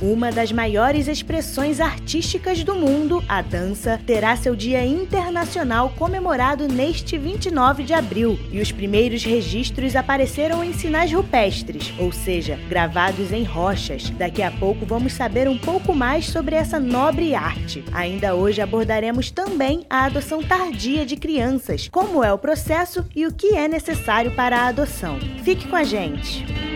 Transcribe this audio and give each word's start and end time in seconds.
Uma 0.00 0.30
das 0.30 0.52
maiores 0.52 1.08
expressões 1.08 1.80
artísticas 1.80 2.62
do 2.62 2.76
mundo, 2.76 3.22
a 3.28 3.42
dança, 3.42 4.00
terá 4.06 4.36
seu 4.36 4.54
Dia 4.54 4.84
Internacional 4.86 5.92
comemorado 5.98 6.68
neste 6.68 7.18
29 7.18 7.82
de 7.82 7.92
abril. 7.92 8.38
E 8.52 8.60
os 8.60 8.70
primeiros 8.70 9.24
registros 9.24 9.96
apareceram 9.96 10.62
em 10.62 10.72
sinais 10.72 11.12
rupestres, 11.12 11.92
ou 11.98 12.12
seja, 12.12 12.56
gravados 12.68 13.32
em 13.32 13.42
rochas. 13.42 14.08
Daqui 14.10 14.40
a 14.40 14.52
pouco 14.52 14.86
vamos 14.86 15.14
saber 15.14 15.48
um 15.48 15.58
pouco 15.58 15.92
mais 15.92 16.26
sobre 16.26 16.54
essa 16.54 16.78
nobre 16.78 17.34
arte. 17.34 17.84
Ainda 17.92 18.36
hoje 18.36 18.60
abordaremos 18.60 19.32
também 19.32 19.84
a 19.90 20.04
adoção 20.04 20.44
tardia 20.44 21.04
de 21.04 21.16
crianças, 21.16 21.88
como 21.88 22.22
é 22.22 22.32
o 22.32 22.38
processo 22.38 23.04
e 23.16 23.26
o 23.26 23.32
que 23.32 23.56
é 23.56 23.66
necessário 23.66 24.30
para 24.36 24.58
a 24.58 24.68
adoção. 24.68 25.18
Fique 25.42 25.66
com 25.66 25.74
a 25.74 25.82
gente! 25.82 26.67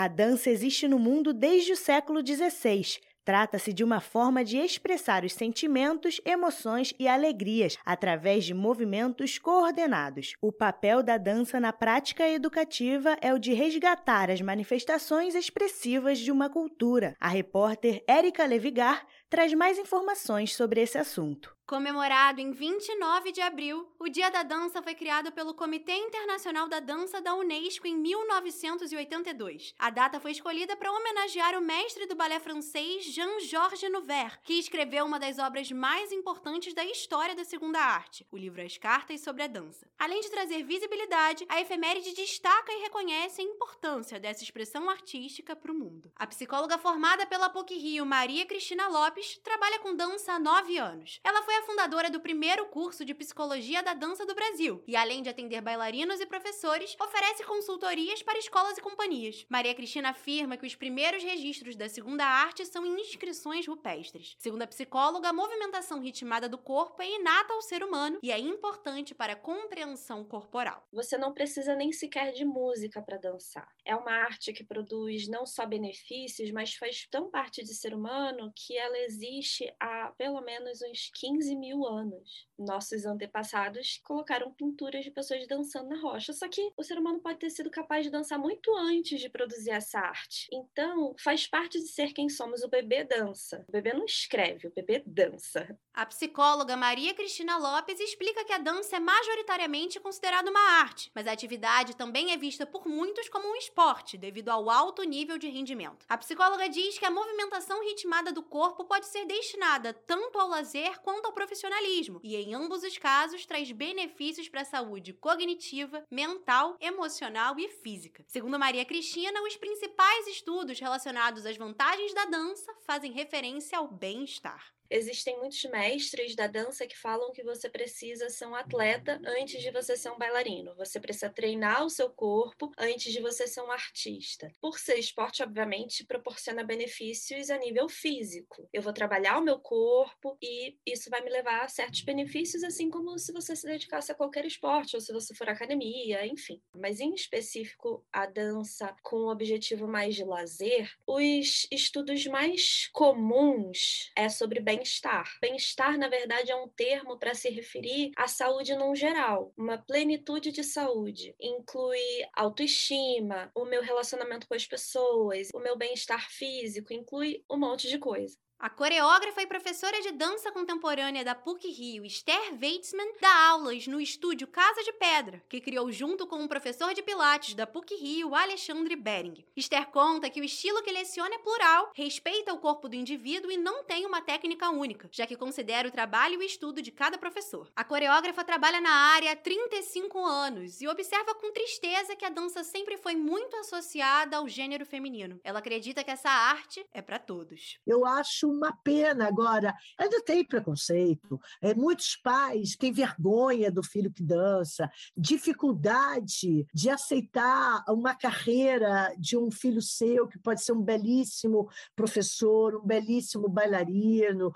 A 0.00 0.06
dança 0.06 0.48
existe 0.48 0.86
no 0.86 0.96
mundo 0.96 1.32
desde 1.34 1.72
o 1.72 1.76
século 1.76 2.20
XVI. 2.24 3.00
Trata-se 3.24 3.72
de 3.72 3.82
uma 3.82 4.00
forma 4.00 4.44
de 4.44 4.56
expressar 4.56 5.24
os 5.24 5.32
sentimentos, 5.32 6.20
emoções 6.24 6.94
e 7.00 7.08
alegrias 7.08 7.76
através 7.84 8.44
de 8.44 8.54
movimentos 8.54 9.38
coordenados. 9.38 10.34
O 10.40 10.52
papel 10.52 11.02
da 11.02 11.18
dança 11.18 11.58
na 11.58 11.72
prática 11.72 12.28
educativa 12.28 13.16
é 13.20 13.34
o 13.34 13.40
de 13.40 13.52
resgatar 13.52 14.30
as 14.30 14.40
manifestações 14.40 15.34
expressivas 15.34 16.20
de 16.20 16.30
uma 16.30 16.48
cultura. 16.48 17.16
A 17.18 17.26
repórter 17.26 18.04
Érica 18.06 18.46
Levigar 18.46 19.04
traz 19.28 19.52
mais 19.52 19.80
informações 19.80 20.54
sobre 20.54 20.80
esse 20.80 20.96
assunto. 20.96 21.57
Comemorado 21.68 22.40
em 22.40 22.50
29 22.50 23.30
de 23.30 23.42
abril, 23.42 23.86
o 23.98 24.08
Dia 24.08 24.30
da 24.30 24.42
Dança 24.42 24.80
foi 24.80 24.94
criado 24.94 25.30
pelo 25.30 25.52
Comitê 25.52 25.94
Internacional 25.96 26.66
da 26.66 26.80
Dança 26.80 27.20
da 27.20 27.34
Unesco 27.34 27.86
em 27.86 27.94
1982. 27.94 29.74
A 29.78 29.90
data 29.90 30.18
foi 30.18 30.30
escolhida 30.30 30.74
para 30.78 30.90
homenagear 30.90 31.58
o 31.58 31.60
mestre 31.60 32.06
do 32.06 32.16
balé 32.16 32.40
francês 32.40 33.04
Jean-Georges 33.12 33.92
Nouvert, 33.92 34.40
que 34.44 34.54
escreveu 34.54 35.04
uma 35.04 35.18
das 35.20 35.38
obras 35.38 35.70
mais 35.70 36.10
importantes 36.10 36.72
da 36.72 36.86
história 36.86 37.36
da 37.36 37.44
segunda 37.44 37.78
arte, 37.78 38.26
o 38.32 38.38
livro 38.38 38.62
As 38.62 38.78
Cartas 38.78 39.20
sobre 39.20 39.42
a 39.42 39.46
Dança. 39.46 39.86
Além 39.98 40.22
de 40.22 40.30
trazer 40.30 40.62
visibilidade, 40.62 41.44
a 41.50 41.60
efeméride 41.60 42.14
destaca 42.14 42.72
e 42.72 42.80
reconhece 42.80 43.42
a 43.42 43.44
importância 43.44 44.18
dessa 44.18 44.42
expressão 44.42 44.88
artística 44.88 45.54
para 45.54 45.70
o 45.70 45.74
mundo. 45.74 46.10
A 46.16 46.26
psicóloga 46.26 46.78
formada 46.78 47.26
pela 47.26 47.50
PUC-Rio, 47.50 48.06
Maria 48.06 48.46
Cristina 48.46 48.88
Lopes, 48.88 49.36
trabalha 49.44 49.80
com 49.80 49.94
dança 49.94 50.32
há 50.32 50.38
nove 50.38 50.78
anos. 50.78 51.20
Ela 51.22 51.42
foi 51.42 51.57
a 51.58 51.62
fundadora 51.62 52.08
do 52.08 52.20
primeiro 52.20 52.66
curso 52.66 53.04
de 53.04 53.12
Psicologia 53.12 53.82
da 53.82 53.92
Dança 53.92 54.24
do 54.24 54.34
Brasil 54.34 54.80
e, 54.86 54.94
além 54.94 55.22
de 55.22 55.28
atender 55.28 55.60
bailarinos 55.60 56.20
e 56.20 56.26
professores, 56.26 56.96
oferece 57.00 57.42
consultorias 57.42 58.22
para 58.22 58.38
escolas 58.38 58.78
e 58.78 58.80
companhias. 58.80 59.44
Maria 59.48 59.74
Cristina 59.74 60.10
afirma 60.10 60.56
que 60.56 60.66
os 60.66 60.76
primeiros 60.76 61.22
registros 61.22 61.74
da 61.74 61.88
segunda 61.88 62.24
arte 62.24 62.64
são 62.64 62.86
inscrições 62.86 63.66
rupestres. 63.66 64.36
Segundo 64.38 64.62
a 64.62 64.68
psicóloga, 64.68 65.30
a 65.30 65.32
movimentação 65.32 66.00
ritmada 66.00 66.48
do 66.48 66.58
corpo 66.58 67.02
é 67.02 67.10
inata 67.10 67.52
ao 67.52 67.62
ser 67.62 67.82
humano 67.82 68.20
e 68.22 68.30
é 68.30 68.38
importante 68.38 69.12
para 69.12 69.32
a 69.32 69.36
compreensão 69.36 70.24
corporal. 70.24 70.86
Você 70.92 71.18
não 71.18 71.34
precisa 71.34 71.74
nem 71.74 71.90
sequer 71.90 72.32
de 72.32 72.44
música 72.44 73.02
para 73.02 73.18
dançar. 73.18 73.68
É 73.84 73.96
uma 73.96 74.12
arte 74.12 74.52
que 74.52 74.62
produz 74.62 75.26
não 75.26 75.44
só 75.44 75.66
benefícios, 75.66 76.52
mas 76.52 76.74
faz 76.74 77.08
tão 77.10 77.28
parte 77.28 77.64
de 77.64 77.74
ser 77.74 77.94
humano 77.94 78.52
que 78.54 78.76
ela 78.76 78.98
existe 78.98 79.74
há 79.80 80.12
pelo 80.16 80.40
menos 80.40 80.80
uns 80.82 81.10
15 81.18 81.47
15 81.48 81.56
mil 81.56 81.86
anos. 81.86 82.47
Nossos 82.58 83.06
antepassados 83.06 84.00
colocaram 84.04 84.52
pinturas 84.52 85.04
de 85.04 85.10
pessoas 85.10 85.46
dançando 85.46 85.88
na 85.88 86.00
rocha. 86.00 86.32
Só 86.32 86.48
que 86.48 86.72
o 86.76 86.82
ser 86.82 86.98
humano 86.98 87.20
pode 87.20 87.38
ter 87.38 87.50
sido 87.50 87.70
capaz 87.70 88.04
de 88.04 88.10
dançar 88.10 88.38
muito 88.38 88.74
antes 88.76 89.20
de 89.20 89.28
produzir 89.28 89.70
essa 89.70 90.00
arte. 90.00 90.48
Então, 90.52 91.14
faz 91.18 91.46
parte 91.46 91.78
de 91.78 91.88
ser 91.88 92.12
quem 92.12 92.28
somos. 92.28 92.62
O 92.62 92.68
bebê 92.68 93.04
dança. 93.04 93.64
O 93.68 93.72
bebê 93.72 93.92
não 93.92 94.04
escreve, 94.04 94.66
o 94.66 94.72
bebê 94.74 95.02
dança. 95.06 95.78
A 95.94 96.06
psicóloga 96.06 96.76
Maria 96.76 97.14
Cristina 97.14 97.56
Lopes 97.56 97.98
explica 98.00 98.44
que 98.44 98.52
a 98.52 98.58
dança 98.58 98.96
é 98.96 99.00
majoritariamente 99.00 99.98
considerada 99.98 100.50
uma 100.50 100.80
arte, 100.80 101.10
mas 101.14 101.26
a 101.26 101.32
atividade 101.32 101.96
também 101.96 102.32
é 102.32 102.36
vista 102.36 102.64
por 102.64 102.86
muitos 102.86 103.28
como 103.28 103.48
um 103.48 103.56
esporte, 103.56 104.16
devido 104.16 104.48
ao 104.48 104.70
alto 104.70 105.02
nível 105.02 105.38
de 105.38 105.48
rendimento. 105.48 106.06
A 106.08 106.16
psicóloga 106.16 106.68
diz 106.68 106.98
que 106.98 107.04
a 107.04 107.10
movimentação 107.10 107.82
ritmada 107.82 108.32
do 108.32 108.42
corpo 108.42 108.84
pode 108.84 109.06
ser 109.06 109.24
destinada 109.26 109.92
tanto 109.92 110.38
ao 110.38 110.48
lazer 110.48 111.00
quanto 111.00 111.26
ao 111.26 111.32
profissionalismo, 111.32 112.20
e 112.22 112.36
em 112.36 112.47
ambos 112.54 112.82
os 112.82 112.96
casos 112.98 113.44
traz 113.46 113.70
benefícios 113.72 114.48
para 114.48 114.62
a 114.62 114.64
saúde 114.64 115.12
cognitiva, 115.12 116.04
mental, 116.10 116.76
emocional 116.80 117.58
e 117.58 117.68
física. 117.68 118.24
Segundo 118.26 118.58
Maria 118.58 118.84
Cristina, 118.84 119.42
os 119.42 119.56
principais 119.56 120.26
estudos 120.26 120.78
relacionados 120.78 121.44
às 121.46 121.56
vantagens 121.56 122.14
da 122.14 122.24
dança 122.26 122.74
fazem 122.86 123.12
referência 123.12 123.78
ao 123.78 123.88
bem-estar. 123.88 124.77
Existem 124.90 125.38
muitos 125.38 125.62
mestres 125.64 126.34
da 126.34 126.46
dança 126.46 126.86
que 126.86 126.96
falam 126.96 127.32
que 127.32 127.42
você 127.42 127.68
precisa 127.68 128.30
ser 128.30 128.46
um 128.46 128.54
atleta 128.54 129.20
antes 129.24 129.60
de 129.60 129.70
você 129.70 129.96
ser 129.96 130.10
um 130.10 130.18
bailarino. 130.18 130.74
Você 130.76 130.98
precisa 130.98 131.28
treinar 131.28 131.84
o 131.84 131.90
seu 131.90 132.08
corpo 132.10 132.72
antes 132.78 133.12
de 133.12 133.20
você 133.20 133.46
ser 133.46 133.60
um 133.60 133.70
artista. 133.70 134.50
Por 134.60 134.78
ser 134.78 134.98
esporte, 134.98 135.42
obviamente, 135.42 136.04
proporciona 136.06 136.64
benefícios 136.64 137.50
a 137.50 137.58
nível 137.58 137.88
físico. 137.88 138.68
Eu 138.72 138.80
vou 138.80 138.92
trabalhar 138.92 139.38
o 139.38 139.44
meu 139.44 139.58
corpo 139.58 140.38
e 140.42 140.76
isso 140.86 141.10
vai 141.10 141.22
me 141.22 141.30
levar 141.30 141.64
a 141.64 141.68
certos 141.68 142.00
benefícios, 142.00 142.64
assim 142.64 142.88
como 142.88 143.18
se 143.18 143.32
você 143.32 143.54
se 143.54 143.66
dedicasse 143.66 144.10
a 144.10 144.14
qualquer 144.14 144.46
esporte 144.46 144.96
ou 144.96 145.00
se 145.00 145.12
você 145.12 145.34
for 145.34 145.48
à 145.48 145.52
academia, 145.52 146.26
enfim. 146.26 146.62
Mas 146.74 146.98
em 147.00 147.12
específico 147.14 148.06
a 148.10 148.24
dança 148.24 148.94
com 149.02 149.16
o 149.16 149.30
objetivo 149.30 149.86
mais 149.86 150.14
de 150.14 150.24
lazer, 150.24 150.90
os 151.06 151.66
estudos 151.70 152.26
mais 152.26 152.88
comuns 152.92 154.10
é 154.16 154.28
sobre 154.28 154.60
bem 154.60 154.77
bem-estar. 154.78 155.36
Bem-estar, 155.40 155.98
na 155.98 156.08
verdade, 156.08 156.52
é 156.52 156.56
um 156.56 156.68
termo 156.68 157.18
para 157.18 157.34
se 157.34 157.50
referir 157.50 158.12
à 158.16 158.28
saúde 158.28 158.76
num 158.76 158.94
geral, 158.94 159.52
uma 159.56 159.76
plenitude 159.76 160.52
de 160.52 160.62
saúde. 160.62 161.34
Inclui 161.40 161.98
autoestima, 162.32 163.50
o 163.56 163.64
meu 163.64 163.82
relacionamento 163.82 164.46
com 164.46 164.54
as 164.54 164.66
pessoas, 164.66 165.48
o 165.52 165.58
meu 165.58 165.76
bem-estar 165.76 166.30
físico, 166.30 166.92
inclui 166.92 167.44
um 167.50 167.58
monte 167.58 167.88
de 167.88 167.98
coisa. 167.98 168.36
A 168.60 168.68
coreógrafa 168.68 169.40
e 169.40 169.46
professora 169.46 170.00
de 170.00 170.10
dança 170.10 170.50
contemporânea 170.50 171.24
da 171.24 171.32
PUC 171.32 171.68
Rio, 171.68 172.04
Esther 172.04 172.58
Weitzman, 172.60 173.12
dá 173.20 173.50
aulas 173.50 173.86
no 173.86 174.00
estúdio 174.00 174.48
Casa 174.48 174.82
de 174.82 174.92
Pedra, 174.94 175.40
que 175.48 175.60
criou 175.60 175.92
junto 175.92 176.26
com 176.26 176.38
um 176.38 176.48
professor 176.48 176.92
de 176.92 177.00
pilates 177.00 177.54
da 177.54 177.68
PUC 177.68 177.94
Rio, 177.94 178.34
Alexandre 178.34 178.96
Bering. 178.96 179.44
Esther 179.56 179.86
conta 179.90 180.28
que 180.28 180.40
o 180.40 180.44
estilo 180.44 180.82
que 180.82 180.90
leciona 180.90 181.36
é 181.36 181.38
plural, 181.38 181.92
respeita 181.94 182.52
o 182.52 182.58
corpo 182.58 182.88
do 182.88 182.96
indivíduo 182.96 183.52
e 183.52 183.56
não 183.56 183.84
tem 183.84 184.04
uma 184.04 184.20
técnica 184.20 184.68
única, 184.70 185.08
já 185.12 185.24
que 185.24 185.36
considera 185.36 185.86
o 185.86 185.92
trabalho 185.92 186.34
e 186.34 186.38
o 186.38 186.42
estudo 186.42 186.82
de 186.82 186.90
cada 186.90 187.16
professor. 187.16 187.70
A 187.76 187.84
coreógrafa 187.84 188.42
trabalha 188.42 188.80
na 188.80 188.90
área 188.90 189.30
há 189.30 189.36
35 189.36 190.18
anos 190.18 190.80
e 190.80 190.88
observa 190.88 191.32
com 191.36 191.52
tristeza 191.52 192.16
que 192.16 192.24
a 192.24 192.28
dança 192.28 192.64
sempre 192.64 192.98
foi 192.98 193.14
muito 193.14 193.54
associada 193.58 194.36
ao 194.36 194.48
gênero 194.48 194.84
feminino. 194.84 195.38
Ela 195.44 195.60
acredita 195.60 196.02
que 196.02 196.10
essa 196.10 196.28
arte 196.28 196.84
é 196.92 197.00
para 197.00 197.20
todos. 197.20 197.78
Eu 197.86 198.04
acho 198.04 198.47
uma 198.50 198.72
pena 198.72 199.26
agora. 199.26 199.74
Ainda 199.98 200.22
tem 200.22 200.44
preconceito. 200.44 201.40
É, 201.60 201.74
muitos 201.74 202.16
pais 202.16 202.76
têm 202.76 202.92
vergonha 202.92 203.70
do 203.70 203.82
filho 203.82 204.12
que 204.12 204.22
dança, 204.22 204.90
dificuldade 205.16 206.66
de 206.72 206.90
aceitar 206.90 207.84
uma 207.88 208.14
carreira 208.14 209.14
de 209.18 209.36
um 209.36 209.50
filho 209.50 209.82
seu 209.82 210.26
que 210.26 210.38
pode 210.38 210.62
ser 210.62 210.72
um 210.72 210.82
belíssimo 210.82 211.68
professor, 211.94 212.76
um 212.76 212.86
belíssimo 212.86 213.48
bailarino. 213.48 214.52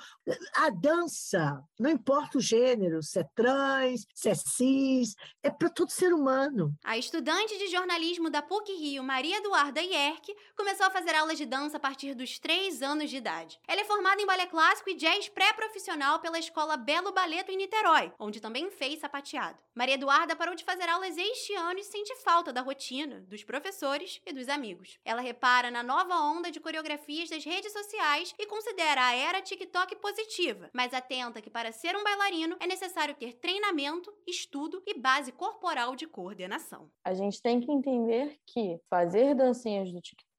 A 0.55 0.70
dança, 0.70 1.62
não 1.78 1.90
importa 1.90 2.38
o 2.38 2.40
gênero, 2.40 3.02
se 3.02 3.20
é 3.20 3.25
trans, 3.34 4.06
se 4.14 4.28
é 4.28 4.34
cis, 4.34 5.14
é 5.43 5.50
para 5.50 5.69
todo 5.69 5.90
ser 5.90 6.12
humano. 6.12 6.75
A 6.84 6.96
estudante 6.96 7.56
de 7.58 7.69
jornalismo 7.69 8.31
da 8.31 8.43
PUC 8.43 8.72
Rio, 8.72 9.02
Maria 9.02 9.38
Eduarda 9.38 9.81
Yerke, 9.81 10.34
começou 10.56 10.87
a 10.87 10.90
fazer 10.90 11.14
aulas 11.14 11.38
de 11.38 11.46
dança 11.46 11.76
a 11.76 11.81
partir 11.81 12.14
dos 12.14 12.38
três 12.38 12.82
anos 12.82 13.11
de 13.11 13.16
idade. 13.16 13.58
Ela 13.66 13.81
é 13.82 13.84
formada 13.84 14.23
em 14.23 14.26
balé 14.26 14.46
clássico 14.46 14.90
e 14.90 14.94
jazz 14.94 15.29
pré-profissional 15.29 16.20
pela 16.20 16.38
escola 16.38 16.76
Belo 16.76 17.11
Baleto 17.12 17.50
em 17.50 17.56
Niterói, 17.56 18.12
onde 18.17 18.40
também 18.40 18.70
fez 18.70 19.00
sapateado. 19.00 19.58
Maria 19.75 19.94
Eduarda 19.94 20.37
parou 20.37 20.55
de 20.55 20.62
fazer 20.62 20.88
aulas 20.88 21.19
este 21.19 21.52
ano 21.55 21.81
e 21.81 21.82
sente 21.82 22.14
falta 22.17 22.52
da 22.52 22.61
rotina, 22.61 23.23
dos 23.23 23.43
professores 23.43 24.20
e 24.25 24.32
dos 24.32 24.49
amigos. 24.49 25.00
Ela 25.05 25.20
repara 25.20 25.69
na 25.69 25.82
nova 25.82 26.14
onda 26.14 26.49
de 26.49 26.61
coreografias 26.61 27.29
das 27.29 27.44
redes 27.44 27.73
sociais 27.73 28.32
e 28.38 28.46
considera 28.46 29.05
a 29.05 29.17
era 29.17 29.43
TikTok 29.43 29.96
positiva, 29.96 30.70
mas 30.73 30.94
atenta 30.94 31.43
que 31.43 31.50
para 31.50 31.73
ser 31.73 31.96
um 31.96 32.05
bailarino 32.05 32.56
é 32.61 32.69
necessário 32.69 33.17
ter 33.17 33.32
treinamento, 33.32 34.14
estudo 34.28 34.81
e 34.87 34.94
base 34.96 35.32
corporal 35.32 35.96
de 35.96 36.06
coordenação. 36.06 36.88
A 37.05 37.14
gente 37.14 37.43
tem 37.43 37.58
que 37.58 37.73
entender 37.73 38.38
que 38.46 38.78
fazer 38.88 39.35
dancinhas 39.35 39.90
do 39.90 40.00
TikTok 40.00 40.31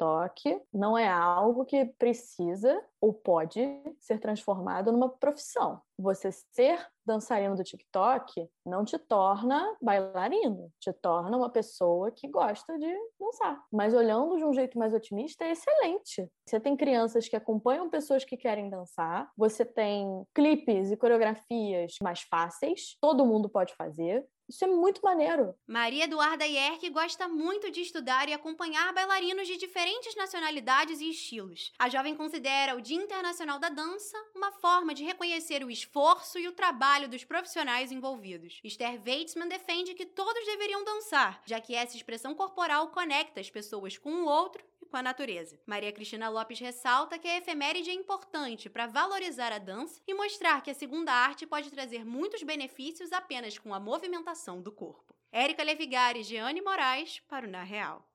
Não 0.73 0.97
é 0.97 1.07
algo 1.07 1.65
que 1.65 1.85
precisa 1.97 2.83
ou 2.99 3.13
pode 3.13 3.59
ser 3.99 4.19
transformado 4.19 4.91
numa 4.91 5.09
profissão. 5.09 5.81
Você 5.99 6.31
ser 6.31 6.79
dançarino 7.05 7.55
do 7.55 7.63
TikTok 7.63 8.49
não 8.65 8.85
te 8.85 8.97
torna 8.97 9.75
bailarino, 9.81 10.71
te 10.79 10.91
torna 10.93 11.37
uma 11.37 11.49
pessoa 11.49 12.11
que 12.11 12.27
gosta 12.27 12.77
de 12.77 12.93
dançar. 13.19 13.61
Mas 13.71 13.93
olhando 13.93 14.37
de 14.37 14.45
um 14.45 14.53
jeito 14.53 14.77
mais 14.77 14.93
otimista, 14.93 15.43
é 15.43 15.51
excelente. 15.51 16.29
Você 16.47 16.59
tem 16.59 16.77
crianças 16.77 17.27
que 17.27 17.35
acompanham 17.35 17.89
pessoas 17.89 18.23
que 18.23 18.37
querem 18.37 18.69
dançar, 18.69 19.29
você 19.37 19.65
tem 19.65 20.25
clipes 20.33 20.91
e 20.91 20.97
coreografias 20.97 21.95
mais 22.01 22.21
fáceis, 22.21 22.97
todo 23.01 23.25
mundo 23.25 23.49
pode 23.49 23.75
fazer. 23.75 24.25
Isso 24.47 24.65
é 24.65 24.67
muito 24.67 25.01
maneiro. 25.01 25.55
Maria 25.65 26.03
Eduarda 26.03 26.45
Yerke 26.45 26.89
gosta 26.89 27.27
muito 27.27 27.71
de 27.71 27.81
estudar 27.81 28.27
e 28.27 28.33
acompanhar 28.33 28.93
bailarinos 28.93 29.47
de 29.47 29.57
diferentes 29.57 30.15
nacionalidades 30.15 30.99
e 30.99 31.09
estilos. 31.09 31.71
A 31.79 31.89
jovem 31.89 32.15
considera 32.15 32.75
o 32.75 32.81
Dia 32.81 33.01
Internacional 33.01 33.57
da 33.57 33.69
Dança 33.69 34.17
uma 34.35 34.51
forma 34.51 34.93
de 34.93 35.03
reconhecer 35.03 35.63
o 35.63 35.71
esforço 35.71 36.37
e 36.37 36.47
o 36.47 36.51
trabalho 36.53 37.07
dos 37.07 37.23
profissionais 37.23 37.91
envolvidos. 37.91 38.59
Esther 38.63 39.01
Weitzman 39.05 39.47
defende 39.47 39.93
que 39.93 40.05
todos 40.05 40.45
deveriam 40.45 40.83
dançar, 40.83 41.41
já 41.45 41.59
que 41.61 41.75
essa 41.75 41.95
expressão 41.95 42.35
corporal 42.35 42.89
conecta 42.89 43.39
as 43.39 43.49
pessoas 43.49 43.97
com 43.97 44.23
o 44.23 44.25
outro 44.25 44.63
com 44.93 44.97
a 44.97 45.01
natureza. 45.01 45.59
Maria 45.65 45.91
Cristina 45.91 46.29
Lopes 46.29 46.59
ressalta 46.59 47.17
que 47.17 47.27
a 47.27 47.37
efeméride 47.37 47.89
é 47.89 47.93
importante 47.93 48.69
para 48.69 48.85
valorizar 48.85 49.51
a 49.51 49.57
dança 49.57 49.99
e 50.07 50.13
mostrar 50.13 50.61
que 50.61 50.69
a 50.69 50.75
segunda 50.75 51.11
arte 51.11 51.47
pode 51.47 51.71
trazer 51.71 52.05
muitos 52.05 52.43
benefícios 52.43 53.11
apenas 53.11 53.57
com 53.57 53.73
a 53.73 53.79
movimentação 53.79 54.61
do 54.61 54.71
corpo. 54.71 55.15
Érica 55.31 55.63
Levigari 55.63 56.19
e 56.19 56.23
Jeane 56.23 56.61
Moraes 56.61 57.19
para 57.27 57.47
o 57.47 57.49
Na 57.49 57.63
Real. 57.63 58.07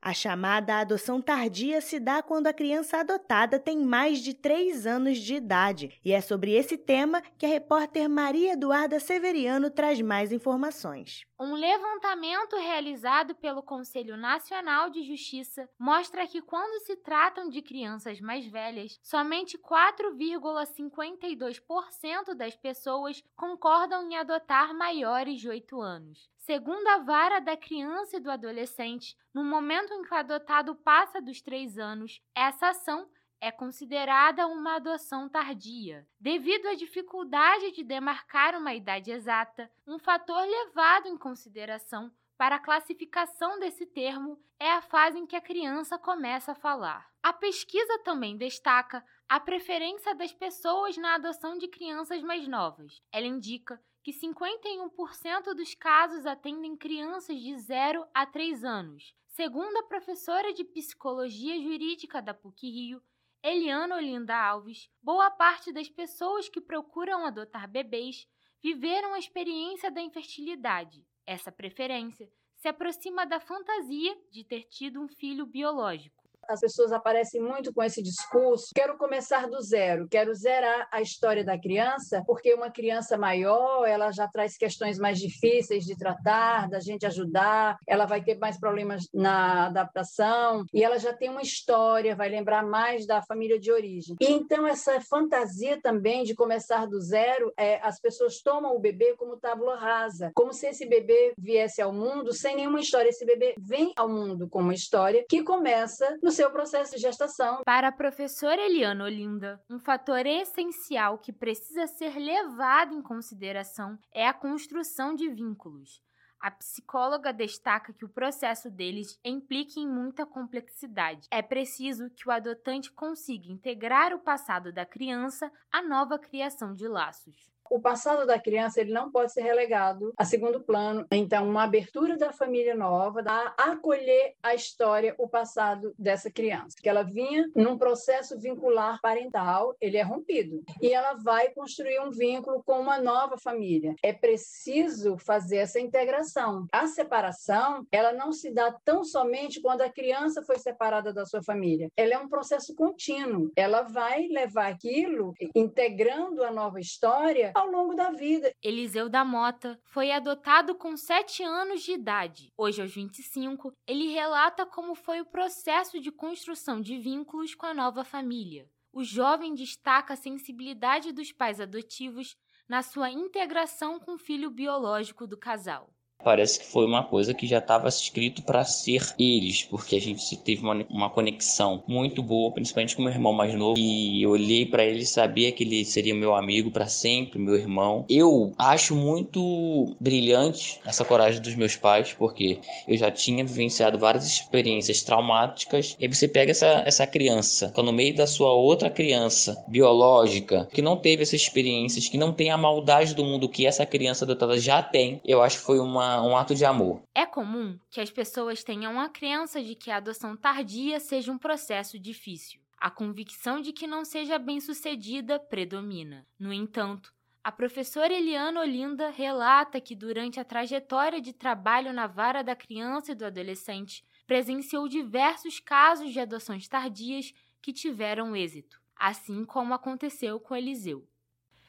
A 0.00 0.14
chamada 0.14 0.78
adoção 0.78 1.20
tardia 1.20 1.80
se 1.80 1.98
dá 1.98 2.22
quando 2.22 2.46
a 2.46 2.52
criança 2.52 2.98
adotada 2.98 3.58
tem 3.58 3.78
mais 3.78 4.20
de 4.20 4.32
3 4.32 4.86
anos 4.86 5.18
de 5.18 5.34
idade. 5.34 5.98
E 6.04 6.12
é 6.12 6.20
sobre 6.20 6.52
esse 6.52 6.78
tema 6.78 7.20
que 7.36 7.44
a 7.44 7.48
repórter 7.48 8.08
Maria 8.08 8.52
Eduarda 8.52 9.00
Severiano 9.00 9.70
traz 9.70 10.00
mais 10.00 10.30
informações. 10.32 11.26
Um 11.40 11.54
levantamento 11.54 12.56
realizado 12.56 13.34
pelo 13.34 13.60
Conselho 13.62 14.16
Nacional 14.16 14.88
de 14.90 15.02
Justiça 15.02 15.68
mostra 15.78 16.26
que, 16.26 16.42
quando 16.42 16.80
se 16.84 16.96
tratam 16.96 17.48
de 17.48 17.60
crianças 17.60 18.20
mais 18.20 18.46
velhas, 18.46 18.98
somente 19.02 19.58
4,52% 19.58 22.34
das 22.34 22.56
pessoas 22.56 23.22
concordam 23.36 24.08
em 24.08 24.16
adotar 24.16 24.72
maiores 24.74 25.40
de 25.40 25.48
8 25.48 25.80
anos. 25.80 26.30
Segundo 26.48 26.86
a 26.88 26.96
vara 26.96 27.40
da 27.40 27.58
criança 27.58 28.16
e 28.16 28.20
do 28.20 28.30
adolescente, 28.30 29.14
no 29.34 29.44
momento 29.44 29.92
em 29.92 30.02
que 30.02 30.14
o 30.14 30.16
adotado 30.16 30.74
passa 30.76 31.20
dos 31.20 31.42
três 31.42 31.76
anos, 31.76 32.22
essa 32.34 32.68
ação 32.68 33.06
é 33.38 33.52
considerada 33.52 34.46
uma 34.46 34.76
adoção 34.76 35.28
tardia. 35.28 36.08
Devido 36.18 36.68
à 36.68 36.74
dificuldade 36.74 37.72
de 37.72 37.84
demarcar 37.84 38.56
uma 38.56 38.72
idade 38.72 39.10
exata, 39.10 39.70
um 39.86 39.98
fator 39.98 40.40
levado 40.40 41.06
em 41.06 41.18
consideração 41.18 42.10
para 42.38 42.56
a 42.56 42.60
classificação 42.60 43.58
desse 43.58 43.84
termo 43.84 44.40
é 44.58 44.72
a 44.72 44.80
fase 44.80 45.18
em 45.18 45.26
que 45.26 45.36
a 45.36 45.42
criança 45.42 45.98
começa 45.98 46.52
a 46.52 46.54
falar. 46.54 47.10
A 47.22 47.30
pesquisa 47.30 47.98
também 47.98 48.38
destaca 48.38 49.04
a 49.28 49.38
preferência 49.38 50.14
das 50.14 50.32
pessoas 50.32 50.96
na 50.96 51.16
adoção 51.16 51.58
de 51.58 51.68
crianças 51.68 52.22
mais 52.22 52.48
novas. 52.48 53.02
Ela 53.12 53.26
indica 53.26 53.78
que 54.08 54.26
51% 54.26 55.52
dos 55.54 55.74
casos 55.74 56.24
atendem 56.24 56.74
crianças 56.74 57.38
de 57.38 57.54
0 57.58 58.06
a 58.14 58.24
3 58.24 58.64
anos. 58.64 59.14
Segundo 59.26 59.76
a 59.76 59.82
professora 59.82 60.50
de 60.54 60.64
Psicologia 60.64 61.60
Jurídica 61.60 62.22
da 62.22 62.32
PUC-Rio, 62.32 63.02
Eliana 63.42 63.96
Olinda 63.96 64.34
Alves, 64.34 64.88
boa 65.02 65.30
parte 65.30 65.70
das 65.74 65.90
pessoas 65.90 66.48
que 66.48 66.58
procuram 66.58 67.26
adotar 67.26 67.70
bebês 67.70 68.26
viveram 68.62 69.12
a 69.12 69.18
experiência 69.18 69.90
da 69.90 70.00
infertilidade. 70.00 71.04
Essa 71.26 71.52
preferência 71.52 72.32
se 72.56 72.66
aproxima 72.66 73.26
da 73.26 73.38
fantasia 73.38 74.18
de 74.30 74.42
ter 74.42 74.62
tido 74.62 75.02
um 75.02 75.08
filho 75.08 75.44
biológico 75.44 76.17
as 76.48 76.60
pessoas 76.60 76.92
aparecem 76.92 77.40
muito 77.40 77.72
com 77.72 77.82
esse 77.82 78.02
discurso: 78.02 78.70
quero 78.74 78.96
começar 78.96 79.48
do 79.48 79.60
zero, 79.60 80.08
quero 80.08 80.34
zerar 80.34 80.88
a 80.90 81.00
história 81.00 81.44
da 81.44 81.58
criança, 81.58 82.22
porque 82.26 82.54
uma 82.54 82.70
criança 82.70 83.16
maior, 83.16 83.86
ela 83.86 84.10
já 84.10 84.26
traz 84.26 84.56
questões 84.56 84.98
mais 84.98 85.18
difíceis 85.18 85.84
de 85.84 85.96
tratar, 85.96 86.68
da 86.68 86.80
gente 86.80 87.06
ajudar, 87.06 87.76
ela 87.86 88.06
vai 88.06 88.22
ter 88.22 88.38
mais 88.38 88.58
problemas 88.58 89.04
na 89.12 89.66
adaptação 89.66 90.64
e 90.72 90.82
ela 90.82 90.98
já 90.98 91.12
tem 91.12 91.28
uma 91.28 91.42
história, 91.42 92.16
vai 92.16 92.28
lembrar 92.28 92.64
mais 92.64 93.06
da 93.06 93.22
família 93.22 93.58
de 93.58 93.70
origem. 93.70 94.16
E 94.20 94.30
então 94.30 94.66
essa 94.66 95.00
fantasia 95.00 95.80
também 95.82 96.24
de 96.24 96.34
começar 96.34 96.86
do 96.86 97.00
zero, 97.00 97.52
é, 97.56 97.80
as 97.82 98.00
pessoas 98.00 98.40
tomam 98.40 98.74
o 98.74 98.80
bebê 98.80 99.14
como 99.16 99.36
tábula 99.36 99.76
rasa, 99.76 100.30
como 100.34 100.52
se 100.52 100.66
esse 100.66 100.86
bebê 100.86 101.34
viesse 101.36 101.82
ao 101.82 101.92
mundo 101.92 102.32
sem 102.32 102.56
nenhuma 102.56 102.80
história. 102.80 103.08
Esse 103.08 103.24
bebê 103.24 103.54
vem 103.58 103.92
ao 103.96 104.08
mundo 104.08 104.48
com 104.48 104.60
uma 104.60 104.74
história 104.74 105.24
que 105.28 105.42
começa 105.42 106.16
no 106.22 106.30
seu 106.38 106.52
processo 106.52 106.94
de 106.94 107.02
gestação. 107.02 107.62
Para 107.64 107.88
a 107.88 107.92
professora 107.92 108.62
Eliana 108.62 109.02
Olinda, 109.02 109.60
um 109.68 109.80
fator 109.80 110.24
essencial 110.24 111.18
que 111.18 111.32
precisa 111.32 111.88
ser 111.88 112.16
levado 112.16 112.94
em 112.94 113.02
consideração 113.02 113.98
é 114.14 114.24
a 114.24 114.32
construção 114.32 115.16
de 115.16 115.28
vínculos. 115.28 116.00
A 116.40 116.52
psicóloga 116.52 117.32
destaca 117.32 117.92
que 117.92 118.04
o 118.04 118.08
processo 118.08 118.70
deles 118.70 119.18
implica 119.24 119.80
em 119.80 119.88
muita 119.88 120.24
complexidade. 120.24 121.26
É 121.32 121.42
preciso 121.42 122.08
que 122.10 122.28
o 122.28 122.30
adotante 122.30 122.92
consiga 122.92 123.50
integrar 123.50 124.14
o 124.14 124.20
passado 124.20 124.72
da 124.72 124.86
criança 124.86 125.50
à 125.72 125.82
nova 125.82 126.20
criação 126.20 126.72
de 126.72 126.86
laços 126.86 127.50
o 127.70 127.80
passado 127.80 128.26
da 128.26 128.38
criança 128.38 128.80
ele 128.80 128.92
não 128.92 129.10
pode 129.10 129.32
ser 129.32 129.42
relegado 129.42 130.12
a 130.16 130.24
segundo 130.24 130.60
plano. 130.60 131.06
Então, 131.10 131.48
uma 131.48 131.64
abertura 131.64 132.16
da 132.16 132.32
família 132.32 132.74
nova, 132.74 133.22
a 133.26 133.72
acolher 133.72 134.34
a 134.42 134.54
história, 134.54 135.14
o 135.18 135.28
passado 135.28 135.94
dessa 135.98 136.30
criança, 136.30 136.76
que 136.80 136.88
ela 136.88 137.02
vinha 137.02 137.50
num 137.54 137.78
processo 137.78 138.38
vincular 138.38 139.00
parental, 139.00 139.74
ele 139.80 139.96
é 139.96 140.02
rompido 140.02 140.62
e 140.80 140.92
ela 140.92 141.14
vai 141.14 141.50
construir 141.50 142.00
um 142.00 142.10
vínculo 142.10 142.62
com 142.64 142.80
uma 142.80 142.98
nova 142.98 143.36
família. 143.36 143.94
É 144.02 144.12
preciso 144.12 145.16
fazer 145.18 145.58
essa 145.58 145.80
integração. 145.80 146.66
A 146.72 146.86
separação, 146.86 147.86
ela 147.90 148.12
não 148.12 148.32
se 148.32 148.50
dá 148.50 148.72
tão 148.84 149.04
somente 149.04 149.60
quando 149.60 149.82
a 149.82 149.90
criança 149.90 150.42
foi 150.42 150.58
separada 150.58 151.12
da 151.12 151.24
sua 151.24 151.42
família. 151.42 151.88
Ela 151.96 152.14
é 152.14 152.18
um 152.18 152.28
processo 152.28 152.74
contínuo. 152.74 153.50
Ela 153.56 153.82
vai 153.82 154.26
levar 154.28 154.68
aquilo 154.68 155.34
integrando 155.54 156.42
a 156.44 156.50
nova 156.50 156.80
história 156.80 157.52
ao 157.58 157.70
longo 157.70 157.94
da 157.94 158.10
vida. 158.10 158.52
Eliseu 158.62 159.08
da 159.08 159.24
Mota 159.24 159.78
foi 159.84 160.10
adotado 160.10 160.74
com 160.74 160.96
7 160.96 161.42
anos 161.42 161.82
de 161.82 161.92
idade. 161.92 162.52
Hoje, 162.56 162.80
aos 162.80 162.94
25, 162.94 163.72
ele 163.86 164.12
relata 164.12 164.64
como 164.64 164.94
foi 164.94 165.20
o 165.20 165.26
processo 165.26 166.00
de 166.00 166.12
construção 166.12 166.80
de 166.80 166.98
vínculos 166.98 167.54
com 167.54 167.66
a 167.66 167.74
nova 167.74 168.04
família. 168.04 168.68
O 168.92 169.04
jovem 169.04 169.54
destaca 169.54 170.14
a 170.14 170.16
sensibilidade 170.16 171.12
dos 171.12 171.32
pais 171.32 171.60
adotivos 171.60 172.34
na 172.68 172.82
sua 172.82 173.10
integração 173.10 173.98
com 173.98 174.14
o 174.14 174.18
filho 174.18 174.50
biológico 174.50 175.26
do 175.26 175.36
casal. 175.36 175.92
Parece 176.24 176.58
que 176.58 176.66
foi 176.66 176.84
uma 176.84 177.04
coisa 177.04 177.32
que 177.32 177.46
já 177.46 177.58
estava 177.58 177.88
escrito 177.88 178.42
para 178.42 178.64
ser 178.64 179.14
eles, 179.18 179.62
porque 179.62 179.94
a 179.94 180.00
gente 180.00 180.36
teve 180.38 180.62
uma, 180.62 180.84
uma 180.90 181.08
conexão 181.08 181.82
muito 181.86 182.22
boa, 182.24 182.52
principalmente 182.52 182.96
com 182.96 183.02
meu 183.02 183.12
irmão 183.12 183.32
mais 183.32 183.54
novo. 183.54 183.78
E 183.78 184.22
eu 184.22 184.30
olhei 184.30 184.66
para 184.66 184.84
ele 184.84 185.02
e 185.02 185.06
sabia 185.06 185.52
que 185.52 185.62
ele 185.62 185.84
seria 185.84 186.14
meu 186.14 186.34
amigo 186.34 186.72
para 186.72 186.88
sempre, 186.88 187.38
meu 187.38 187.54
irmão. 187.54 188.04
Eu 188.08 188.52
acho 188.58 188.96
muito 188.96 189.94
brilhante 190.00 190.80
essa 190.84 191.04
coragem 191.04 191.40
dos 191.40 191.54
meus 191.54 191.76
pais, 191.76 192.12
porque 192.18 192.58
eu 192.88 192.96
já 192.96 193.12
tinha 193.12 193.44
vivenciado 193.44 193.96
várias 193.96 194.26
experiências 194.26 195.02
traumáticas. 195.02 195.96
E 196.00 196.08
você 196.08 196.26
pega 196.26 196.50
essa, 196.50 196.82
essa 196.84 197.06
criança, 197.06 197.70
tá 197.70 197.80
no 197.80 197.92
meio 197.92 198.16
da 198.16 198.26
sua 198.26 198.52
outra 198.52 198.90
criança 198.90 199.64
biológica, 199.68 200.68
que 200.72 200.82
não 200.82 200.96
teve 200.96 201.22
essas 201.22 201.40
experiências, 201.40 202.08
que 202.08 202.18
não 202.18 202.32
tem 202.32 202.50
a 202.50 202.56
maldade 202.56 203.14
do 203.14 203.24
mundo 203.24 203.48
que 203.48 203.66
essa 203.66 203.86
criança 203.86 204.24
adotada 204.24 204.58
já 204.58 204.82
tem. 204.82 205.20
Eu 205.24 205.40
acho 205.40 205.58
que 205.58 205.64
foi 205.64 205.78
uma 205.78 206.07
um 206.22 206.36
ato 206.36 206.54
de 206.54 206.64
amor. 206.64 207.02
É 207.14 207.26
comum 207.26 207.78
que 207.90 208.00
as 208.00 208.10
pessoas 208.10 208.62
tenham 208.64 209.00
a 209.00 209.08
crença 209.08 209.62
de 209.62 209.74
que 209.74 209.90
a 209.90 209.96
adoção 209.96 210.36
tardia 210.36 210.98
seja 211.00 211.32
um 211.32 211.38
processo 211.38 211.98
difícil. 211.98 212.60
A 212.78 212.90
convicção 212.90 213.60
de 213.60 213.72
que 213.72 213.86
não 213.86 214.04
seja 214.04 214.38
bem 214.38 214.60
sucedida 214.60 215.38
predomina. 215.38 216.26
No 216.38 216.52
entanto, 216.52 217.12
a 217.42 217.50
professora 217.50 218.12
Eliana 218.12 218.60
Olinda 218.60 219.10
relata 219.10 219.80
que 219.80 219.94
durante 219.94 220.38
a 220.38 220.44
trajetória 220.44 221.20
de 221.20 221.32
trabalho 221.32 221.92
na 221.92 222.06
vara 222.06 222.42
da 222.42 222.54
criança 222.54 223.12
e 223.12 223.14
do 223.14 223.24
adolescente, 223.24 224.04
presenciou 224.26 224.86
diversos 224.86 225.58
casos 225.58 226.12
de 226.12 226.20
adoções 226.20 226.68
tardias 226.68 227.32
que 227.62 227.72
tiveram 227.72 228.36
êxito, 228.36 228.80
assim 228.94 229.44
como 229.44 229.72
aconteceu 229.72 230.38
com 230.38 230.54
Eliseu. 230.54 231.08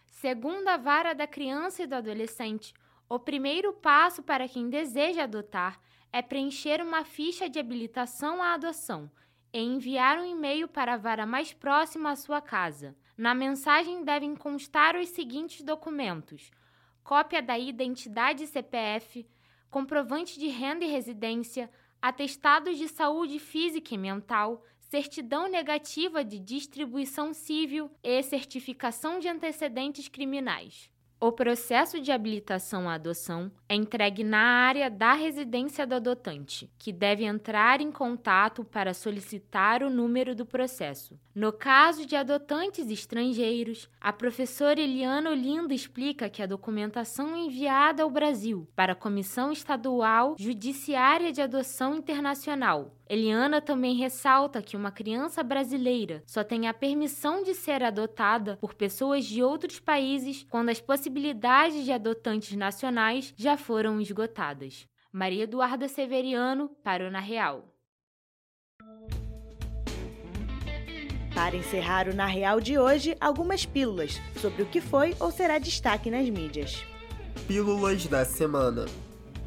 Segundo 0.07 0.67
a 0.67 0.75
vara 0.75 1.13
da 1.13 1.25
criança 1.25 1.83
e 1.83 1.87
do 1.87 1.95
adolescente, 1.95 2.73
O 3.11 3.17
primeiro 3.17 3.73
passo 3.73 4.21
para 4.21 4.47
quem 4.47 4.69
deseja 4.69 5.23
adotar 5.23 5.81
é 6.13 6.21
preencher 6.21 6.79
uma 6.79 7.03
ficha 7.03 7.49
de 7.49 7.57
habilitação 7.57 8.39
à 8.39 8.53
adoção 8.53 9.09
e 9.51 9.59
enviar 9.59 10.19
um 10.19 10.25
e-mail 10.25 10.67
para 10.67 10.93
a 10.93 10.97
vara 10.97 11.25
mais 11.25 11.51
próxima 11.51 12.11
à 12.11 12.15
sua 12.15 12.39
casa. 12.39 12.95
Na 13.17 13.33
mensagem 13.33 14.03
devem 14.03 14.35
constar 14.35 14.95
os 14.95 15.09
seguintes 15.09 15.63
documentos: 15.63 16.51
cópia 17.03 17.41
da 17.41 17.57
identidade 17.57 18.45
CPF, 18.45 19.27
comprovante 19.71 20.37
de 20.37 20.47
renda 20.47 20.85
e 20.85 20.87
residência, 20.87 21.67
atestados 21.99 22.77
de 22.77 22.87
saúde 22.87 23.39
física 23.39 23.95
e 23.95 23.97
mental, 23.97 24.63
certidão 24.77 25.49
negativa 25.49 26.23
de 26.23 26.37
distribuição 26.37 27.33
civil 27.33 27.89
e 28.03 28.21
certificação 28.21 29.17
de 29.17 29.27
antecedentes 29.27 30.07
criminais. 30.07 30.91
O 31.21 31.33
processo 31.33 31.99
de 31.99 32.13
habilitação 32.13 32.87
à 32.87 32.93
adoção 32.93 33.51
é 33.67 33.75
entregue 33.75 34.23
na 34.23 34.39
área 34.39 34.89
da 34.89 35.11
residência 35.11 35.85
do 35.85 35.95
adotante, 35.95 36.71
que 36.79 36.93
deve 36.93 37.25
entrar 37.25 37.81
em 37.81 37.91
contato 37.91 38.63
para 38.63 38.93
solicitar 38.93 39.83
o 39.83 39.89
número 39.89 40.33
do 40.33 40.45
processo. 40.45 41.19
No 41.35 41.51
caso 41.51 42.05
de 42.05 42.15
adotantes 42.15 42.89
estrangeiros, 42.89 43.89
a 43.99 44.13
professora 44.13 44.79
Eliana 44.79 45.31
Olindo 45.31 45.73
explica 45.73 46.29
que 46.29 46.41
a 46.41 46.45
documentação 46.45 47.35
enviada 47.35 48.01
ao 48.01 48.09
Brasil 48.09 48.65
para 48.73 48.93
a 48.93 48.95
Comissão 48.95 49.51
Estadual 49.51 50.37
Judiciária 50.39 51.33
de 51.33 51.41
Adoção 51.41 51.95
Internacional 51.95 52.93
Eliana 53.09 53.59
também 53.59 53.95
ressalta 53.95 54.61
que 54.61 54.77
uma 54.77 54.91
criança 54.91 55.41
brasileira 55.41 56.21
só 56.27 56.43
tem 56.43 56.67
a 56.67 56.73
permissão 56.75 57.41
de 57.41 57.55
ser 57.55 57.81
adotada 57.81 58.55
por 58.57 58.75
pessoas 58.75 59.25
de 59.25 59.41
outros 59.41 59.79
países 59.79 60.45
quando 60.47 60.69
as 60.69 60.79
possibilidades 60.79 61.83
de 61.83 61.91
adotantes 61.91 62.55
nacionais 62.55 63.33
já 63.35 63.57
foram 63.57 63.99
esgotadas. 63.99 64.87
Maria 65.11 65.45
Eduarda 65.45 65.87
Severiano, 65.87 66.69
para 66.83 67.07
o 67.07 67.09
Na 67.09 67.19
Real. 67.19 67.73
Para 71.33 71.55
encerrar 71.55 72.07
o 72.07 72.13
Na 72.13 72.27
Real 72.27 72.61
de 72.61 72.77
hoje, 72.77 73.17
algumas 73.19 73.65
pílulas 73.65 74.21
sobre 74.39 74.61
o 74.61 74.67
que 74.67 74.79
foi 74.79 75.15
ou 75.19 75.31
será 75.31 75.57
destaque 75.57 76.11
nas 76.11 76.29
mídias. 76.29 76.85
Pílulas 77.47 78.05
da 78.05 78.23
semana. 78.23 78.85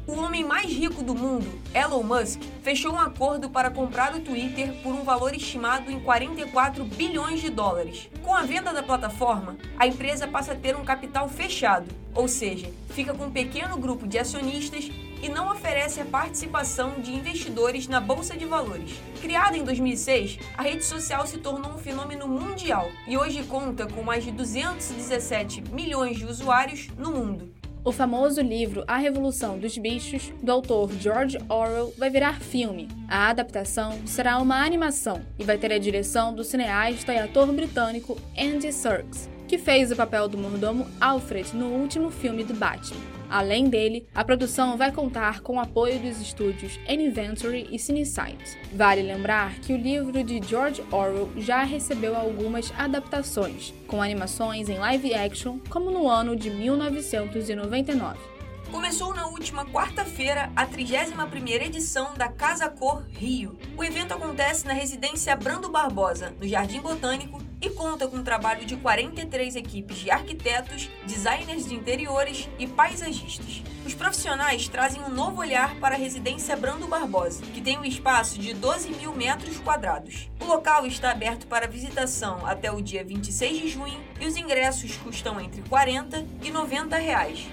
O 0.05 0.19
homem 0.19 0.43
mais 0.43 0.65
rico 0.65 1.01
do 1.01 1.15
mundo, 1.15 1.47
Elon 1.73 2.03
Musk, 2.03 2.41
fechou 2.61 2.91
um 2.91 2.99
acordo 2.99 3.49
para 3.49 3.71
comprar 3.71 4.13
o 4.13 4.19
Twitter 4.19 4.73
por 4.83 4.93
um 4.93 5.01
valor 5.01 5.33
estimado 5.33 5.89
em 5.89 5.97
44 5.97 6.83
bilhões 6.83 7.39
de 7.39 7.49
dólares. 7.49 8.09
Com 8.21 8.35
a 8.35 8.41
venda 8.41 8.73
da 8.73 8.83
plataforma, 8.83 9.55
a 9.79 9.87
empresa 9.87 10.27
passa 10.27 10.51
a 10.51 10.55
ter 10.55 10.75
um 10.75 10.83
capital 10.83 11.29
fechado, 11.29 11.87
ou 12.13 12.27
seja, 12.27 12.69
fica 12.89 13.13
com 13.13 13.27
um 13.27 13.31
pequeno 13.31 13.77
grupo 13.77 14.05
de 14.05 14.19
acionistas 14.19 14.91
e 15.21 15.29
não 15.29 15.49
oferece 15.49 16.01
a 16.01 16.05
participação 16.05 16.99
de 16.99 17.15
investidores 17.15 17.87
na 17.87 18.01
bolsa 18.01 18.35
de 18.35 18.43
valores. 18.43 18.99
Criada 19.21 19.57
em 19.57 19.63
2006, 19.63 20.37
a 20.57 20.63
rede 20.63 20.83
social 20.83 21.25
se 21.25 21.37
tornou 21.37 21.71
um 21.71 21.77
fenômeno 21.77 22.27
mundial 22.27 22.91
e 23.07 23.17
hoje 23.17 23.41
conta 23.43 23.87
com 23.87 24.03
mais 24.03 24.25
de 24.25 24.31
217 24.31 25.63
milhões 25.71 26.17
de 26.17 26.25
usuários 26.25 26.89
no 26.97 27.09
mundo. 27.09 27.62
O 27.85 27.91
famoso 27.91 28.41
livro 28.41 28.85
A 28.87 28.95
Revolução 28.95 29.59
dos 29.59 29.77
Bichos, 29.77 30.31
do 30.41 30.53
autor 30.53 30.89
George 30.93 31.37
Orwell, 31.49 31.93
vai 31.97 32.09
virar 32.09 32.39
filme. 32.39 32.87
A 33.09 33.27
adaptação 33.27 34.07
será 34.07 34.37
uma 34.37 34.63
animação 34.63 35.21
e 35.37 35.43
vai 35.43 35.57
ter 35.57 35.69
a 35.73 35.77
direção 35.77 36.33
do 36.33 36.45
cineasta 36.45 37.13
e 37.13 37.17
ator 37.17 37.51
britânico 37.51 38.17
Andy 38.39 38.71
Serkis, 38.71 39.29
que 39.49 39.57
fez 39.57 39.91
o 39.91 39.97
papel 39.97 40.29
do 40.29 40.37
mordomo 40.37 40.87
Alfred 41.01 41.53
no 41.53 41.67
último 41.67 42.09
filme 42.09 42.45
do 42.45 42.53
Batman. 42.53 43.22
Além 43.29 43.69
dele, 43.69 44.07
a 44.13 44.23
produção 44.23 44.77
vai 44.77 44.91
contar 44.91 45.41
com 45.41 45.57
o 45.57 45.59
apoio 45.59 45.99
dos 45.99 46.21
estúdios 46.21 46.79
Inventory 46.87 47.67
e 47.71 47.79
CineSite. 47.79 48.57
Vale 48.73 49.01
lembrar 49.01 49.55
que 49.59 49.73
o 49.73 49.77
livro 49.77 50.23
de 50.23 50.41
George 50.41 50.83
Orwell 50.91 51.31
já 51.37 51.63
recebeu 51.63 52.15
algumas 52.15 52.71
adaptações, 52.77 53.73
com 53.87 54.01
animações 54.01 54.69
em 54.69 54.77
live 54.77 55.13
action, 55.13 55.59
como 55.69 55.91
no 55.91 56.09
ano 56.09 56.35
de 56.35 56.49
1999. 56.49 58.33
Começou 58.73 59.13
na 59.13 59.27
última 59.27 59.65
quarta-feira 59.67 60.51
a 60.55 60.65
31ª 60.65 61.61
edição 61.61 62.15
da 62.15 62.27
Casa 62.27 62.67
Cor 62.67 63.03
Rio. 63.11 63.55
O 63.77 63.83
evento 63.83 64.15
acontece 64.15 64.65
na 64.65 64.73
residência 64.73 65.35
Brando 65.35 65.69
Barbosa, 65.69 66.33
no 66.39 66.47
Jardim 66.47 66.81
Botânico, 66.81 67.39
e 67.63 67.69
conta 67.69 68.09
com 68.09 68.17
o 68.17 68.23
trabalho 68.23 68.65
de 68.65 68.75
43 68.75 69.55
equipes 69.55 69.97
de 69.97 70.11
arquitetos, 70.11 70.89
designers 71.07 71.65
de 71.65 71.73
interiores 71.73 72.49
e 72.59 72.67
paisagistas. 72.67 73.63
Os 73.85 73.93
profissionais 73.93 74.67
trazem 74.67 75.01
um 75.01 75.09
novo 75.09 75.39
olhar 75.39 75.75
para 75.75 75.95
a 75.95 75.97
residência 75.97 76.57
Brando 76.57 76.87
Barbosa, 76.87 77.41
que 77.53 77.61
tem 77.61 77.79
um 77.79 77.85
espaço 77.85 78.37
de 78.37 78.53
12 78.53 78.89
mil 78.91 79.13
metros 79.15 79.57
quadrados. 79.59 80.29
O 80.41 80.45
local 80.45 80.85
está 80.85 81.11
aberto 81.11 81.47
para 81.47 81.65
visitação 81.65 82.45
até 82.45 82.69
o 82.69 82.81
dia 82.81 83.03
26 83.03 83.61
de 83.61 83.69
junho 83.69 84.03
e 84.19 84.27
os 84.27 84.35
ingressos 84.35 84.97
custam 84.97 85.39
entre 85.39 85.61
40 85.61 86.25
e 86.43 86.51
90 86.51 86.97
reais 86.97 87.47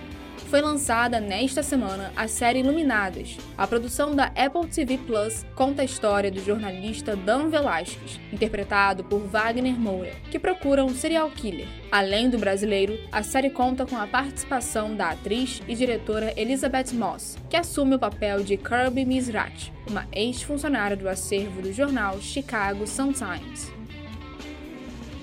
foi 0.50 0.60
lançada 0.60 1.20
nesta 1.20 1.62
semana 1.62 2.12
a 2.16 2.26
série 2.26 2.58
Iluminadas. 2.58 3.38
A 3.56 3.68
produção 3.68 4.16
da 4.16 4.32
Apple 4.34 4.66
TV 4.66 4.98
Plus 4.98 5.46
conta 5.54 5.82
a 5.82 5.84
história 5.84 6.28
do 6.28 6.44
jornalista 6.44 7.14
Dan 7.14 7.48
Velasquez, 7.48 8.18
interpretado 8.32 9.04
por 9.04 9.20
Wagner 9.20 9.78
Moura, 9.78 10.10
que 10.28 10.40
procura 10.40 10.84
um 10.84 10.88
serial 10.88 11.30
killer. 11.30 11.68
Além 11.92 12.28
do 12.28 12.36
brasileiro, 12.36 12.98
a 13.12 13.22
série 13.22 13.50
conta 13.50 13.86
com 13.86 13.96
a 13.96 14.08
participação 14.08 14.96
da 14.96 15.10
atriz 15.10 15.62
e 15.68 15.74
diretora 15.76 16.34
Elizabeth 16.36 16.92
Moss, 16.94 17.38
que 17.48 17.56
assume 17.56 17.94
o 17.94 17.98
papel 18.00 18.42
de 18.42 18.56
Kirby 18.56 19.04
Misrat, 19.04 19.72
uma 19.88 20.08
ex-funcionária 20.12 20.96
do 20.96 21.08
acervo 21.08 21.62
do 21.62 21.72
jornal 21.72 22.20
Chicago 22.20 22.88
Sun-Times. 22.88 23.79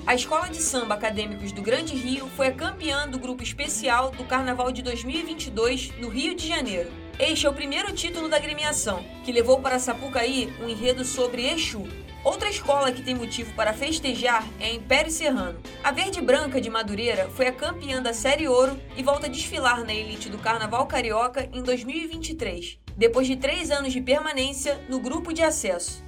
A 0.08 0.16
Escola 0.16 0.48
de 0.48 0.62
Samba 0.62 0.96
Acadêmicos 0.96 1.52
do 1.52 1.62
Grande 1.62 1.94
Rio 1.94 2.30
foi 2.38 2.48
a 2.48 2.54
campeã 2.54 3.06
do 3.10 3.20
grupo 3.20 3.44
especial 3.44 4.10
do 4.12 4.24
Carnaval 4.24 4.72
de 4.72 4.82
2022 4.82 5.92
no 6.00 6.08
Rio 6.08 6.34
de 6.34 6.48
Janeiro. 6.48 6.90
Este 7.20 7.46
é 7.46 7.50
o 7.50 7.54
primeiro 7.54 7.92
título 7.92 8.30
da 8.30 8.38
agremiação, 8.38 9.04
que 9.26 9.34
levou 9.34 9.60
para 9.60 9.80
Sapucaí 9.80 10.50
um 10.62 10.70
enredo 10.70 11.04
sobre 11.04 11.46
Exu. 11.50 11.86
Outra 12.24 12.50
escola 12.50 12.90
que 12.90 13.02
tem 13.02 13.16
motivo 13.16 13.54
para 13.54 13.74
festejar 13.74 14.48
é 14.62 14.68
a 14.68 14.74
Império 14.74 15.12
Serrano. 15.12 15.60
A 15.84 15.92
Verde 15.92 16.22
Branca 16.22 16.62
de 16.62 16.70
Madureira 16.70 17.30
foi 17.32 17.48
a 17.48 17.52
campeã 17.52 18.02
da 18.02 18.14
Série 18.14 18.48
Ouro 18.48 18.80
e 18.96 19.04
volta 19.04 19.26
a 19.26 19.30
desfilar 19.30 19.84
na 19.84 19.94
elite 19.94 20.30
do 20.30 20.38
Carnaval 20.38 20.86
Carioca 20.88 21.50
em 21.52 21.62
2023, 21.62 22.80
depois 22.96 23.28
de 23.28 23.36
três 23.36 23.72
anos 23.72 23.92
de 23.92 24.00
permanência 24.00 24.80
no 24.88 25.02
grupo 25.02 25.34
de 25.34 25.44
acesso. 25.44 26.07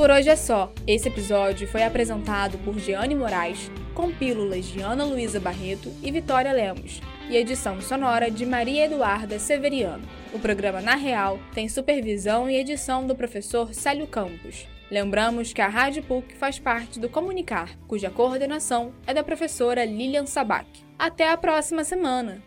Por 0.00 0.10
hoje 0.10 0.30
é 0.30 0.36
só. 0.36 0.72
Esse 0.86 1.08
episódio 1.08 1.68
foi 1.68 1.82
apresentado 1.82 2.56
por 2.64 2.78
Giane 2.78 3.14
Moraes, 3.14 3.70
com 3.94 4.10
pílulas 4.10 4.64
de 4.64 4.80
Ana 4.80 5.04
Luísa 5.04 5.38
Barreto 5.38 5.92
e 6.02 6.10
Vitória 6.10 6.50
Lemos, 6.54 7.02
e 7.28 7.36
edição 7.36 7.78
sonora 7.82 8.30
de 8.30 8.46
Maria 8.46 8.86
Eduarda 8.86 9.38
Severiano. 9.38 10.08
O 10.32 10.38
programa 10.38 10.80
Na 10.80 10.94
Real 10.94 11.38
tem 11.52 11.68
supervisão 11.68 12.48
e 12.48 12.56
edição 12.56 13.06
do 13.06 13.14
professor 13.14 13.74
Célio 13.74 14.06
Campos. 14.06 14.66
Lembramos 14.90 15.52
que 15.52 15.60
a 15.60 15.68
Rádio 15.68 16.02
PUC 16.02 16.34
faz 16.34 16.58
parte 16.58 16.98
do 16.98 17.10
Comunicar, 17.10 17.76
cuja 17.86 18.08
coordenação 18.08 18.94
é 19.06 19.12
da 19.12 19.22
professora 19.22 19.84
Lilian 19.84 20.24
Sabac. 20.24 20.66
Até 20.98 21.28
a 21.28 21.36
próxima 21.36 21.84
semana! 21.84 22.42